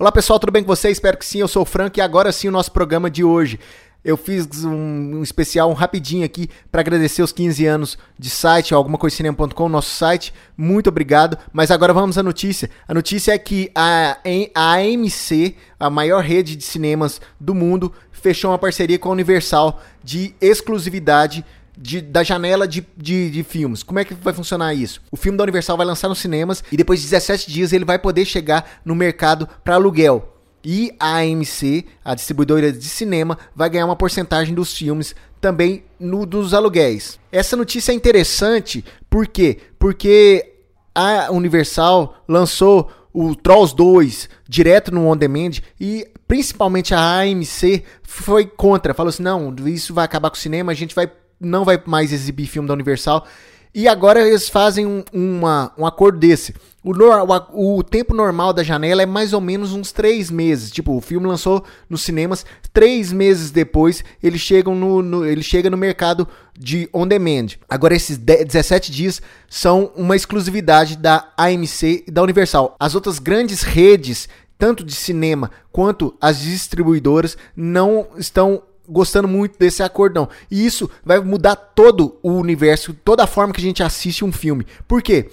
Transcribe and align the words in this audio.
Olá 0.00 0.12
pessoal, 0.12 0.38
tudo 0.38 0.52
bem 0.52 0.62
com 0.62 0.68
vocês? 0.68 0.96
Espero 0.96 1.18
que 1.18 1.26
sim, 1.26 1.40
eu 1.40 1.48
sou 1.48 1.62
o 1.62 1.64
Frank 1.64 1.98
e 1.98 2.00
agora 2.00 2.30
sim 2.30 2.46
o 2.46 2.52
nosso 2.52 2.70
programa 2.70 3.10
de 3.10 3.24
hoje. 3.24 3.58
Eu 4.04 4.16
fiz 4.16 4.46
um, 4.64 4.70
um 4.70 5.22
especial, 5.24 5.68
um 5.68 5.72
rapidinho 5.72 6.24
aqui, 6.24 6.48
para 6.70 6.82
agradecer 6.82 7.20
os 7.20 7.32
15 7.32 7.66
anos 7.66 7.98
de 8.16 8.30
site, 8.30 8.72
algumacoisinema.com, 8.72 9.68
nosso 9.68 9.90
site. 9.90 10.32
Muito 10.56 10.86
obrigado. 10.86 11.36
Mas 11.52 11.72
agora 11.72 11.92
vamos 11.92 12.16
à 12.16 12.22
notícia. 12.22 12.70
A 12.86 12.94
notícia 12.94 13.32
é 13.32 13.38
que 13.38 13.72
a, 13.74 14.18
a 14.54 14.74
AMC, 14.76 15.56
a 15.80 15.90
maior 15.90 16.22
rede 16.22 16.54
de 16.54 16.62
cinemas 16.62 17.20
do 17.40 17.52
mundo, 17.52 17.92
fechou 18.12 18.52
uma 18.52 18.58
parceria 18.58 19.00
com 19.00 19.08
a 19.08 19.12
Universal 19.12 19.82
de 20.04 20.32
exclusividade 20.40 21.44
de, 21.80 22.00
da 22.00 22.24
janela 22.24 22.66
de, 22.66 22.84
de, 22.96 23.30
de, 23.30 23.42
filmes. 23.44 23.82
Como 23.82 23.98
é 23.98 24.04
que 24.04 24.12
vai 24.12 24.34
funcionar 24.34 24.74
isso? 24.74 25.00
O 25.12 25.16
filme 25.16 25.38
da 25.38 25.44
Universal 25.44 25.76
vai 25.76 25.86
lançar 25.86 26.08
nos 26.08 26.18
cinemas 26.18 26.62
e 26.72 26.76
depois 26.76 27.00
de 27.00 27.06
17 27.06 27.50
dias 27.50 27.72
ele 27.72 27.84
vai 27.84 27.98
poder 27.98 28.24
chegar 28.24 28.80
no 28.84 28.94
mercado 28.94 29.48
para 29.62 29.76
aluguel. 29.76 30.34
E 30.64 30.92
a 30.98 31.18
AMC, 31.18 31.86
a 32.04 32.14
distribuidora 32.16 32.72
de 32.72 32.88
cinema, 32.88 33.38
vai 33.54 33.70
ganhar 33.70 33.86
uma 33.86 33.94
porcentagem 33.94 34.54
dos 34.54 34.76
filmes 34.76 35.14
também 35.40 35.84
no, 36.00 36.26
dos 36.26 36.52
aluguéis. 36.52 37.18
Essa 37.30 37.56
notícia 37.56 37.92
é 37.92 37.94
interessante, 37.94 38.84
por 39.08 39.28
quê? 39.28 39.58
Porque 39.78 40.54
a 40.92 41.30
Universal 41.30 42.16
lançou 42.26 42.90
o 43.12 43.36
Trolls 43.36 43.74
2 43.74 44.28
direto 44.48 44.92
no 44.92 45.06
On 45.06 45.16
Demand 45.16 45.52
e 45.80 46.06
principalmente 46.26 46.92
a 46.92 47.20
AMC 47.20 47.84
foi 48.02 48.44
contra, 48.44 48.92
falou 48.92 49.10
assim: 49.10 49.22
não, 49.22 49.54
isso 49.66 49.94
vai 49.94 50.04
acabar 50.04 50.28
com 50.28 50.36
o 50.36 50.40
cinema, 50.40 50.72
a 50.72 50.74
gente 50.74 50.94
vai 50.94 51.10
não 51.40 51.64
vai 51.64 51.80
mais 51.86 52.12
exibir 52.12 52.46
filme 52.46 52.68
da 52.68 52.74
Universal. 52.74 53.26
E 53.74 53.86
agora 53.86 54.26
eles 54.26 54.48
fazem 54.48 54.86
um, 54.86 55.04
uma, 55.12 55.72
um 55.76 55.86
acordo 55.86 56.18
desse. 56.18 56.54
O, 56.82 56.92
o, 56.92 57.78
o, 57.78 57.82
tempo 57.82 58.14
normal 58.14 58.52
da 58.52 58.62
janela 58.62 59.02
é 59.02 59.06
mais 59.06 59.32
ou 59.32 59.40
menos 59.40 59.72
uns 59.72 59.92
três 59.92 60.30
meses. 60.30 60.70
Tipo, 60.70 60.96
o 60.96 61.00
filme 61.00 61.26
lançou 61.26 61.64
nos 61.88 62.02
cinemas, 62.02 62.46
três 62.72 63.12
meses 63.12 63.50
depois 63.50 64.02
ele, 64.22 64.38
chegam 64.38 64.74
no, 64.74 65.02
no, 65.02 65.24
ele 65.24 65.42
chega 65.42 65.68
no 65.68 65.76
mercado 65.76 66.26
de 66.58 66.88
on 66.92 67.06
demand. 67.06 67.48
Agora, 67.68 67.94
esses 67.94 68.16
17 68.16 68.90
dias 68.90 69.20
são 69.48 69.92
uma 69.94 70.16
exclusividade 70.16 70.96
da 70.96 71.30
AMC 71.36 72.04
e 72.06 72.10
da 72.10 72.22
Universal. 72.22 72.74
As 72.80 72.94
outras 72.94 73.18
grandes 73.18 73.62
redes, 73.62 74.28
tanto 74.58 74.82
de 74.82 74.94
cinema 74.94 75.50
quanto 75.70 76.16
as 76.20 76.40
distribuidoras, 76.40 77.36
não 77.54 78.08
estão 78.16 78.62
gostando 78.88 79.28
muito 79.28 79.58
desse 79.58 79.82
acordão. 79.82 80.28
E 80.50 80.64
isso 80.64 80.90
vai 81.04 81.20
mudar 81.20 81.56
todo 81.56 82.18
o 82.22 82.32
universo, 82.32 82.92
toda 82.92 83.24
a 83.24 83.26
forma 83.26 83.52
que 83.52 83.60
a 83.60 83.64
gente 83.64 83.82
assiste 83.82 84.24
um 84.24 84.32
filme. 84.32 84.66
Por 84.86 85.02
quê? 85.02 85.30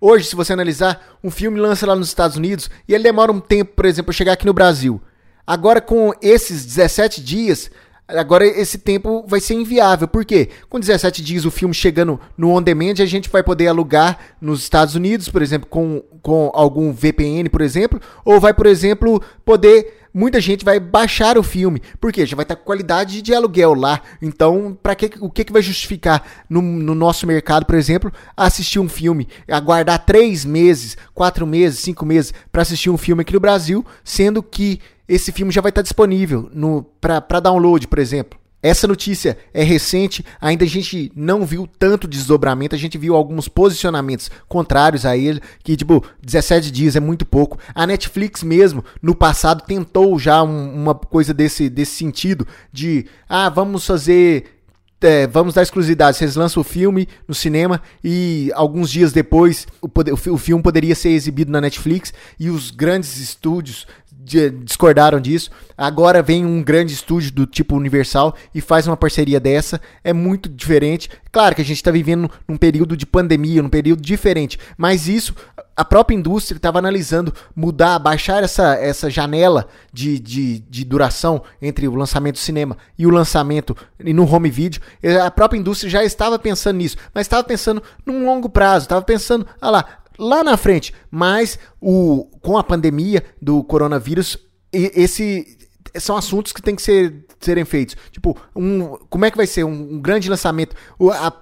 Hoje, 0.00 0.26
se 0.26 0.36
você 0.36 0.52
analisar, 0.52 1.18
um 1.24 1.30
filme 1.30 1.58
lança 1.58 1.86
lá 1.86 1.96
nos 1.96 2.08
Estados 2.08 2.36
Unidos 2.36 2.70
e 2.86 2.94
ele 2.94 3.04
demora 3.04 3.32
um 3.32 3.40
tempo, 3.40 3.72
por 3.74 3.86
exemplo, 3.86 4.06
para 4.06 4.14
chegar 4.14 4.32
aqui 4.34 4.46
no 4.46 4.52
Brasil. 4.52 5.00
Agora, 5.46 5.80
com 5.80 6.12
esses 6.20 6.66
17 6.66 7.22
dias, 7.22 7.70
agora 8.06 8.46
esse 8.46 8.78
tempo 8.78 9.24
vai 9.26 9.40
ser 9.40 9.54
inviável. 9.54 10.06
Por 10.06 10.24
quê? 10.24 10.50
Com 10.68 10.78
17 10.78 11.22
dias 11.22 11.44
o 11.44 11.50
filme 11.50 11.74
chegando 11.74 12.20
no 12.36 12.50
on 12.50 12.62
demand, 12.62 12.94
a 13.00 13.06
gente 13.06 13.30
vai 13.30 13.42
poder 13.42 13.68
alugar 13.68 14.18
nos 14.40 14.62
Estados 14.62 14.94
Unidos, 14.94 15.28
por 15.28 15.40
exemplo, 15.42 15.68
com, 15.68 16.02
com 16.20 16.50
algum 16.52 16.92
VPN, 16.92 17.48
por 17.48 17.62
exemplo, 17.62 18.00
ou 18.24 18.38
vai, 18.38 18.52
por 18.52 18.66
exemplo, 18.66 19.22
poder 19.44 19.95
muita 20.16 20.40
gente 20.40 20.64
vai 20.64 20.80
baixar 20.80 21.36
o 21.36 21.42
filme, 21.42 21.82
porque 22.00 22.24
já 22.24 22.34
vai 22.34 22.44
estar 22.44 22.56
com 22.56 22.64
qualidade 22.64 23.20
de 23.20 23.34
aluguel 23.34 23.74
lá. 23.74 24.00
Então, 24.22 24.76
para 24.82 24.94
que 24.94 25.10
o 25.20 25.30
que, 25.30 25.44
que 25.44 25.52
vai 25.52 25.60
justificar 25.60 26.26
no, 26.48 26.62
no, 26.62 26.94
nosso 26.94 27.26
mercado, 27.26 27.66
por 27.66 27.74
exemplo, 27.74 28.10
assistir 28.34 28.78
um 28.78 28.88
filme, 28.88 29.28
aguardar 29.46 30.06
três 30.06 30.42
meses, 30.42 30.96
quatro 31.12 31.46
meses, 31.46 31.80
cinco 31.80 32.06
meses 32.06 32.32
para 32.50 32.62
assistir 32.62 32.88
um 32.88 32.96
filme 32.96 33.20
aqui 33.20 33.34
no 33.34 33.40
Brasil, 33.40 33.84
sendo 34.02 34.42
que 34.42 34.80
esse 35.06 35.30
filme 35.32 35.52
já 35.52 35.60
vai 35.60 35.68
estar 35.68 35.82
disponível 35.82 36.50
para 36.98 37.38
download, 37.40 37.86
por 37.86 37.98
exemplo. 37.98 38.45
Essa 38.66 38.88
notícia 38.88 39.38
é 39.54 39.62
recente, 39.62 40.24
ainda 40.40 40.64
a 40.64 40.68
gente 40.68 41.12
não 41.14 41.46
viu 41.46 41.68
tanto 41.78 42.08
desdobramento, 42.08 42.74
a 42.74 42.78
gente 42.78 42.98
viu 42.98 43.14
alguns 43.14 43.46
posicionamentos 43.46 44.28
contrários 44.48 45.06
a 45.06 45.16
ele, 45.16 45.40
que 45.62 45.76
tipo, 45.76 46.04
17 46.20 46.72
dias 46.72 46.96
é 46.96 47.00
muito 47.00 47.24
pouco. 47.24 47.60
A 47.72 47.86
Netflix 47.86 48.42
mesmo, 48.42 48.84
no 49.00 49.14
passado, 49.14 49.62
tentou 49.64 50.18
já 50.18 50.42
um, 50.42 50.74
uma 50.74 50.96
coisa 50.96 51.32
desse, 51.32 51.68
desse 51.68 51.92
sentido, 51.92 52.44
de, 52.72 53.06
ah, 53.28 53.48
vamos 53.48 53.86
fazer 53.86 54.56
é, 55.00 55.26
vamos 55.26 55.54
dar 55.54 55.62
exclusividade. 55.62 56.16
Vocês 56.16 56.34
lançam 56.34 56.60
o 56.60 56.64
filme 56.64 57.08
no 57.28 57.34
cinema 57.34 57.80
e 58.02 58.50
alguns 58.54 58.90
dias 58.90 59.12
depois 59.12 59.66
o, 59.80 59.86
o, 59.86 60.34
o, 60.34 60.38
filme 60.38 60.62
poderia 60.62 60.94
ser 60.94 61.10
exibido 61.10 61.52
na 61.52 61.60
Netflix 61.60 62.12
e 62.40 62.50
os 62.50 62.70
grandes 62.70 63.18
estúdios 63.18 63.86
discordaram 64.24 65.20
disso. 65.20 65.50
Agora 65.76 66.22
vem 66.22 66.44
um 66.44 66.62
grande 66.62 66.92
estúdio 66.92 67.32
do 67.32 67.46
tipo 67.46 67.76
Universal 67.76 68.34
e 68.54 68.60
faz 68.60 68.86
uma 68.86 68.96
parceria 68.96 69.38
dessa. 69.38 69.80
É 70.02 70.12
muito 70.12 70.48
diferente. 70.48 71.08
Claro 71.30 71.54
que 71.54 71.62
a 71.62 71.64
gente 71.64 71.76
está 71.76 71.90
vivendo 71.90 72.30
num 72.48 72.56
período 72.56 72.96
de 72.96 73.06
pandemia, 73.06 73.62
num 73.62 73.68
período 73.68 74.02
diferente, 74.02 74.58
mas 74.76 75.06
isso 75.06 75.34
a 75.76 75.84
própria 75.84 76.16
indústria 76.16 76.56
estava 76.56 76.78
analisando 76.78 77.34
mudar, 77.54 77.98
baixar 77.98 78.42
essa, 78.42 78.74
essa 78.76 79.10
janela 79.10 79.68
de, 79.92 80.18
de, 80.18 80.60
de 80.60 80.84
duração 80.84 81.42
entre 81.60 81.86
o 81.86 81.94
lançamento 81.94 82.36
do 82.36 82.40
cinema 82.40 82.78
e 82.98 83.06
o 83.06 83.10
lançamento 83.10 83.76
no 83.98 84.24
home 84.24 84.48
video. 84.48 84.80
A 85.22 85.30
própria 85.30 85.58
indústria 85.58 85.90
já 85.90 86.02
estava 86.02 86.38
pensando 86.38 86.78
nisso, 86.78 86.96
mas 87.12 87.26
estava 87.26 87.44
pensando 87.44 87.82
num 88.06 88.24
longo 88.24 88.48
prazo, 88.48 88.86
estava 88.86 89.02
pensando, 89.02 89.46
ah 89.60 89.70
lá, 89.70 89.84
lá 90.18 90.42
na 90.42 90.56
frente. 90.56 90.92
Mas 91.10 91.58
o, 91.80 92.26
com 92.40 92.58
a 92.58 92.64
pandemia 92.64 93.22
do 93.40 93.62
coronavírus, 93.64 94.38
esse 94.72 95.56
são 95.98 96.16
assuntos 96.16 96.52
que 96.52 96.62
têm 96.62 96.74
que 96.76 96.82
ser, 96.82 97.24
serem 97.40 97.64
feitos. 97.64 97.96
Tipo, 98.10 98.36
um, 98.54 98.96
como 99.08 99.24
é 99.24 99.30
que 99.30 99.36
vai 99.36 99.46
ser 99.46 99.64
um, 99.64 99.94
um 99.94 100.00
grande 100.00 100.28
lançamento? 100.28 100.76
O, 100.98 101.10
a, 101.10 101.32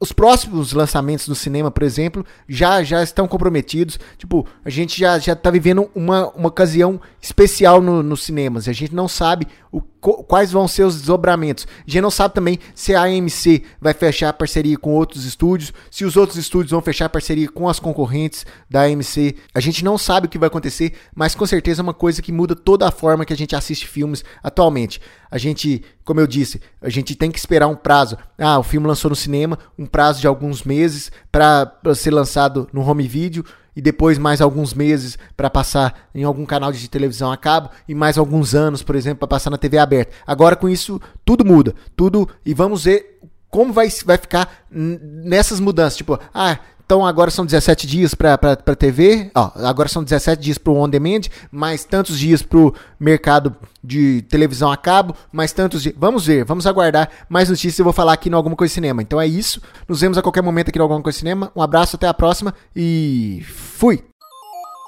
os 0.00 0.12
próximos 0.12 0.72
lançamentos 0.72 1.26
do 1.26 1.34
cinema, 1.34 1.70
por 1.70 1.82
exemplo, 1.82 2.24
já 2.48 2.82
já 2.82 3.02
estão 3.02 3.26
comprometidos. 3.26 3.98
Tipo, 4.16 4.46
a 4.64 4.70
gente 4.70 4.98
já 4.98 5.18
já 5.18 5.32
está 5.32 5.50
vivendo 5.50 5.90
uma, 5.94 6.28
uma 6.30 6.48
ocasião 6.48 7.00
especial 7.20 7.80
no, 7.80 8.02
nos 8.02 8.22
cinemas. 8.22 8.68
A 8.68 8.72
gente 8.72 8.94
não 8.94 9.08
sabe 9.08 9.46
o, 9.70 9.80
quais 9.80 10.52
vão 10.52 10.66
ser 10.66 10.84
os 10.84 10.96
desdobramentos. 10.96 11.66
A 11.86 11.90
gente 11.90 12.00
não 12.00 12.10
sabe 12.10 12.34
também 12.34 12.58
se 12.74 12.94
a 12.94 13.02
AMC 13.02 13.62
vai 13.80 13.92
fechar 13.92 14.32
parceria 14.32 14.76
com 14.78 14.94
outros 14.94 15.24
estúdios, 15.24 15.72
se 15.90 16.04
os 16.04 16.16
outros 16.16 16.38
estúdios 16.38 16.70
vão 16.70 16.80
fechar 16.80 17.08
parceria 17.08 17.48
com 17.48 17.68
as 17.68 17.78
concorrentes 17.78 18.46
da 18.70 18.82
AMC. 18.82 19.36
A 19.54 19.60
gente 19.60 19.84
não 19.84 19.98
sabe 19.98 20.26
o 20.26 20.30
que 20.30 20.38
vai 20.38 20.46
acontecer, 20.46 20.94
mas 21.14 21.34
com 21.34 21.46
certeza 21.46 21.82
é 21.82 21.84
uma 21.84 21.94
coisa 21.94 22.22
que 22.22 22.32
muda 22.32 22.54
toda 22.54 22.86
a 22.86 22.92
forma 22.92 23.24
que 23.24 23.32
a 23.32 23.36
gente 23.36 23.56
assiste 23.56 23.86
filmes 23.86 24.24
atualmente. 24.42 25.00
A 25.30 25.36
gente, 25.36 25.82
como 26.04 26.20
eu 26.20 26.26
disse, 26.26 26.60
a 26.80 26.88
gente 26.88 27.14
tem 27.14 27.30
que 27.30 27.38
esperar 27.38 27.66
um 27.66 27.76
prazo. 27.76 28.16
Ah, 28.38 28.58
o 28.58 28.62
filme 28.62 28.86
lançou 28.86 29.10
no 29.10 29.16
cinema, 29.16 29.58
um 29.78 29.84
prazo 29.84 30.20
de 30.20 30.26
alguns 30.26 30.62
meses 30.62 31.12
para 31.30 31.70
ser 31.94 32.10
lançado 32.10 32.68
no 32.72 32.80
home 32.80 33.06
video 33.06 33.44
e 33.78 33.80
depois 33.80 34.18
mais 34.18 34.40
alguns 34.40 34.74
meses 34.74 35.16
para 35.36 35.48
passar 35.48 36.08
em 36.12 36.24
algum 36.24 36.44
canal 36.44 36.72
de 36.72 36.90
televisão 36.90 37.30
a 37.30 37.36
cabo 37.36 37.70
e 37.86 37.94
mais 37.94 38.18
alguns 38.18 38.52
anos, 38.52 38.82
por 38.82 38.96
exemplo, 38.96 39.20
para 39.20 39.28
passar 39.28 39.50
na 39.50 39.56
TV 39.56 39.78
aberta. 39.78 40.16
Agora 40.26 40.56
com 40.56 40.68
isso 40.68 41.00
tudo 41.24 41.44
muda, 41.44 41.72
tudo 41.94 42.28
e 42.44 42.52
vamos 42.52 42.82
ver 42.82 43.20
como 43.48 43.72
vai, 43.72 43.86
vai 44.04 44.18
ficar 44.18 44.66
nessas 44.68 45.60
mudanças, 45.60 45.96
tipo, 45.96 46.18
ah, 46.34 46.58
então 46.88 47.04
agora 47.04 47.30
são 47.30 47.44
17 47.44 47.86
dias 47.86 48.14
para 48.14 48.56
TV, 48.74 49.30
ó, 49.34 49.50
agora 49.56 49.90
são 49.90 50.02
17 50.02 50.42
dias 50.42 50.56
para 50.56 50.72
o 50.72 50.78
on 50.78 50.88
demand, 50.88 51.20
mais 51.52 51.84
tantos 51.84 52.18
dias 52.18 52.40
para 52.40 52.58
o 52.58 52.74
mercado 52.98 53.54
de 53.84 54.22
televisão 54.22 54.72
a 54.72 54.76
cabo, 54.78 55.14
mais 55.30 55.52
tantos 55.52 55.82
dias. 55.82 55.94
Vamos 55.98 56.24
ver, 56.24 56.46
vamos 56.46 56.66
aguardar 56.66 57.10
mais 57.28 57.50
notícias. 57.50 57.78
Eu 57.78 57.84
vou 57.84 57.92
falar 57.92 58.14
aqui 58.14 58.30
no 58.30 58.38
Alguma 58.38 58.56
Coisa 58.56 58.72
Cinema. 58.72 59.02
Então 59.02 59.20
é 59.20 59.26
isso. 59.26 59.60
Nos 59.86 60.00
vemos 60.00 60.16
a 60.16 60.22
qualquer 60.22 60.42
momento 60.42 60.70
aqui 60.70 60.78
no 60.78 60.84
Alguma 60.84 61.02
Coisa 61.02 61.18
Cinema. 61.18 61.52
Um 61.54 61.60
abraço, 61.60 61.96
até 61.96 62.08
a 62.08 62.14
próxima 62.14 62.54
e 62.74 63.44
fui! 63.46 64.02